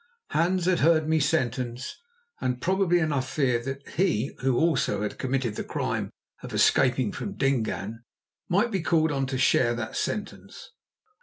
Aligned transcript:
Hans 0.31 0.65
had 0.65 0.79
heard 0.79 1.07
me 1.07 1.19
sentenced, 1.19 1.97
and 2.39 2.59
probably 2.59 2.97
enough 2.97 3.29
feared 3.29 3.65
that 3.65 3.87
he 3.87 4.31
who 4.39 4.57
also 4.57 5.03
had 5.03 5.19
committed 5.19 5.57
the 5.57 5.63
crime 5.63 6.09
of 6.41 6.55
escaping 6.55 7.11
from 7.11 7.35
Dingaan, 7.37 8.03
might 8.49 8.71
be 8.71 8.81
called 8.81 9.11
on 9.11 9.27
to 9.27 9.37
share 9.37 9.75
that 9.75 9.95
sentence. 9.95 10.71